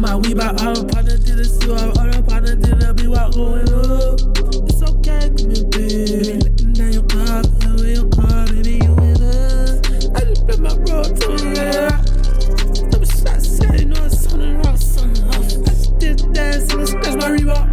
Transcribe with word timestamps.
my 0.00 0.14
we 0.14 0.34
by 0.34 0.48
all 0.60 0.84
partner 0.86 1.18
to 1.18 1.34
the 1.34 1.44
sea, 1.44 1.70
all 1.70 2.06
the 2.06 2.22
partner 2.22 2.54
to 2.54 2.74
the 2.78 2.94
be 2.94 3.08
what 3.08 3.34
going 3.34 3.66
up. 3.74 4.22
It's 4.70 4.82
okay, 4.82 5.28
give 5.34 5.50
me 5.50 5.58
a 5.58 5.64
baby. 5.66 6.38
Letting 6.46 6.72
down 6.72 6.92
your 6.94 7.02
car, 7.10 7.42
put 7.42 7.74
away 7.74 7.94
your 7.98 8.08
car, 8.14 8.46
baby, 8.46 8.78
you 8.78 8.92
with 8.94 9.20
us. 9.20 9.82
I 10.14 10.20
just 10.30 10.46
put 10.46 10.60
my 10.62 10.74
bro 10.78 11.02
to 11.02 11.26
the 11.26 11.50
left. 11.58 12.90
Double 12.90 13.04
shot, 13.04 13.42
say, 13.42 13.84
no, 13.84 13.98
it's 14.06 14.20
something 14.22 14.54
wrong, 14.62 14.76
something 14.78 15.24
off. 15.34 15.42
I 15.42 15.74
just 15.74 15.98
did 15.98 16.32
dance 16.32 16.72
and 16.72 16.86
scratch 16.86 17.18
my 17.18 17.34
Reebok. 17.34 17.66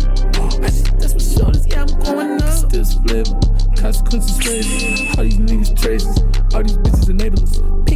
I 0.58 0.74
just, 0.74 0.90
that's 0.98 1.14
what 1.14 1.22
shoulders, 1.22 1.68
yeah, 1.70 1.86
I'm 1.86 1.94
going 2.02 2.42
up. 2.42 2.50
Still 2.50 2.86
split, 2.86 3.30
consequences 3.78 4.42
crazy. 4.42 5.14
All 5.18 5.24
these 5.24 5.38
niggas 5.38 5.78
traces, 5.80 6.18
all 6.54 6.64
these 6.66 6.78
bitches 6.82 7.14
enablers. 7.14 7.87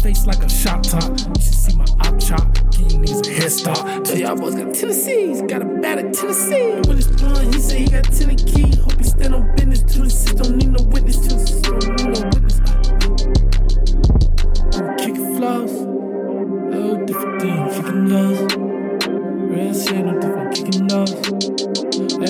Face 0.00 0.26
like 0.26 0.42
a 0.42 0.48
shot 0.48 0.82
top. 0.82 1.10
You 1.10 1.34
should 1.40 1.54
see 1.54 1.76
my 1.76 1.84
op 2.00 2.18
chop, 2.18 2.54
give 2.72 2.92
you 2.92 2.98
niggas 2.98 3.28
a 3.28 3.32
head 3.32 3.52
start. 3.52 4.04
Tell 4.04 4.18
y'all 4.18 4.36
boys 4.36 4.54
got 4.54 4.74
Tennessee's, 4.74 5.42
got 5.42 5.62
a 5.62 5.64
bat 5.64 5.98
at 5.98 6.14
Tennessee. 6.14 6.80
When 6.88 6.96
it's 6.98 7.06
done, 7.06 7.52
he 7.52 7.58
say 7.60 7.80
he 7.80 7.90
got 7.90 8.04
Tennessee. 8.04 8.76
Hope 8.80 8.96
he 8.98 9.04
stand 9.04 9.34
on 9.34 9.54
business 9.56 9.82
to 9.94 10.02
the 10.02 10.10
system, 10.10 10.36
don't 10.36 10.56
need 10.56 10.70
no 10.70 10.82
witness 10.84 11.18
to 11.18 11.28
the 11.34 11.38
system, 11.38 11.78
don't 11.78 11.96
need 11.96 12.18
no 12.18 12.28
witness. 12.32 12.60
I'm 14.76 14.96
kicking 14.96 15.36
flows, 15.36 15.72
oh, 16.74 17.04
different 17.04 17.42
thing, 17.42 17.68
kicking 17.68 18.04
nose. 18.08 18.56
Real 19.50 19.74
shit, 19.74 20.04
no 20.06 20.12
different, 20.18 20.54
kicking 20.54 20.86
nose. 20.86 21.12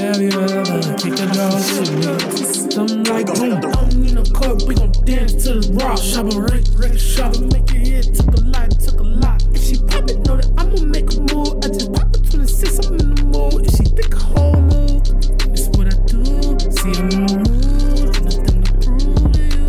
Have 0.01 0.21
you 0.21 0.31
ever 0.31 0.97
kicked 0.97 1.21
a 1.21 1.27
nose? 1.27 2.60
Something 2.71 3.03
like 3.03 3.27
boom, 3.27 3.53
I 3.55 3.61
don't 3.61 3.95
need 3.97 4.15
no 4.15 4.23
club, 4.23 4.63
we 4.69 4.77
gon' 4.77 4.93
dance 5.05 5.43
to 5.45 5.59
the 5.59 5.73
rock. 5.75 5.99
Shop 5.99 6.33
a 6.33 6.39
rank, 6.41 6.67
rank, 6.79 6.99
shop, 7.01 7.35
make 7.51 7.67
it 7.75 7.83
hit, 7.85 8.15
took 8.15 8.31
a 8.31 8.41
lot, 8.47 8.71
took 8.79 9.01
a 9.01 9.03
lot. 9.03 9.43
If 9.53 9.65
she 9.65 9.75
pop 9.91 10.09
it, 10.09 10.19
know 10.25 10.37
that 10.39 10.47
I'ma 10.57 10.79
make 10.87 11.11
a 11.11 11.19
move. 11.35 11.59
I 11.67 11.69
just 11.69 11.93
pop 11.93 12.15
it 12.15 12.31
26, 12.31 12.87
I'm 12.87 12.95
in 12.95 13.15
the 13.15 13.25
mood. 13.27 13.67
If 13.67 13.75
she 13.75 13.85
think 13.91 14.15
a 14.15 14.23
whole 14.23 14.63
move, 14.63 15.03
it's 15.51 15.67
what 15.75 15.91
I 15.91 15.99
do. 16.07 16.23
See, 16.71 16.95
I'm 16.95 17.11
in 17.11 17.27
the 17.27 17.43
mood, 17.51 18.15
nothing 18.23 18.63
to 18.63 18.71
prove 18.87 19.35
to 19.35 19.43
you. 19.51 19.67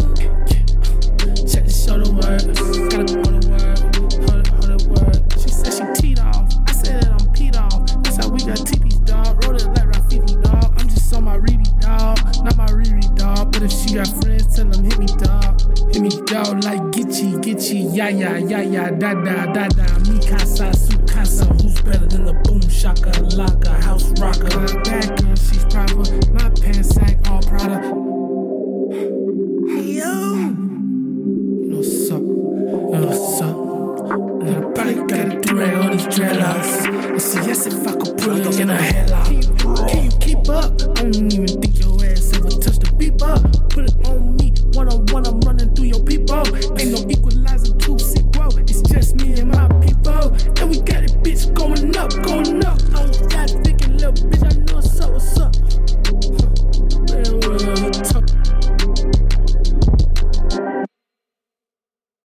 Check 1.49 1.65
the 1.65 1.73
show 1.73 1.97
the 1.97 2.05
word, 2.13 2.45
gotta 2.93 3.09
go 3.17 3.25
to 3.25 3.41
work, 3.49 3.81
hold 4.29 4.45
it, 4.45 4.53
hold 4.61 4.77
it 4.77 4.85
word. 4.93 5.17
She 5.41 5.49
said 5.49 5.73
she 5.73 5.85
teed 5.97 6.21
off, 6.21 6.45
I 6.69 6.71
said 6.71 7.01
that 7.01 7.17
I'm 7.17 7.25
peed 7.33 7.57
off. 7.57 7.81
That's 8.05 8.21
how 8.21 8.29
we 8.29 8.45
got 8.45 8.61
TP's 8.61 8.80
But 13.61 13.71
if 13.71 13.79
she 13.79 13.93
got 13.93 14.07
friends, 14.23 14.55
tell 14.55 14.65
them 14.65 14.83
hit 14.83 14.97
me 14.97 15.05
dog. 15.05 15.61
Hit 15.93 16.01
me 16.01 16.09
dog 16.25 16.63
like 16.63 16.81
Gitchy, 16.93 17.37
Gitchy, 17.43 17.95
ya 17.95 18.07
ya 18.07 18.37
ya 18.37 18.57
ya, 18.57 18.89
da 18.89 19.13
da 19.13 19.45
da 19.53 19.67
da. 19.67 19.85
Mikasa, 20.09 20.73
Sukasa, 20.73 21.45
who's 21.61 21.79
better 21.81 22.07
than 22.07 22.25
the 22.25 22.33
boom 22.41 22.67
shaka 22.67 23.11
laka 23.37 23.79
house 23.83 24.09
rocker? 24.19 24.49
My 24.57 24.81
Bad 24.81 25.21
girl, 25.21 25.35
she's 25.35 25.63
proper. 25.65 26.09
My 26.33 26.49
pants 26.59 26.89
sack 26.89 27.29
all 27.29 27.39
Prada. 27.43 27.77
Hey 29.69 30.01
yo, 30.01 30.09
what's 31.77 32.09
up? 32.09 32.21
And 34.41 34.55
I 34.55 34.71
probably 34.73 34.95
gotta 35.05 35.39
do 35.39 35.59
right 35.59 35.73
on 35.75 35.91
these 35.91 36.07
dreadlocks. 36.07 36.87
And 37.11 37.21
see, 37.21 37.39
yes, 37.41 37.67
if 37.67 37.87
I 37.87 37.91
could 37.91 38.17
put 38.17 38.37
it 38.39 38.59
in 38.59 38.71
a 38.71 38.75
headlock. 38.75 39.25
Can 39.27 39.35
you, 39.35 39.85
can 39.87 40.03
you 40.05 40.17
keep 40.19 40.49
up? 40.49 40.81
I 40.97 41.03
don't 41.03 41.31
even 41.31 41.50
One 44.73 44.87
on 44.87 45.05
one, 45.07 45.27
I'm 45.27 45.39
running 45.41 45.75
through 45.75 45.85
your 45.85 46.03
people. 46.03 46.43
Ain't 46.79 46.91
no 46.91 47.09
equalizer, 47.09 47.73
two 47.75 47.99
sick, 47.99 48.23
It's 48.69 48.81
just 48.81 49.15
me 49.15 49.33
and 49.33 49.51
my 49.51 49.67
people. 49.85 50.33
And 50.59 50.69
we 50.69 50.79
got 50.81 51.03
it, 51.03 51.11
bitch, 51.23 51.53
going 51.53 51.95
up. 51.97 52.30